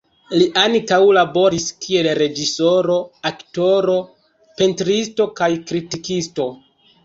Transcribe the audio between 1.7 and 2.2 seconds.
kiel